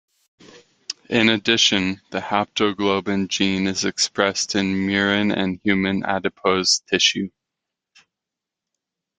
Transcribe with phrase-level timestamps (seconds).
[1.11, 7.29] In addition, the haptoglobin gene is expressed in murine and human adipose tissue.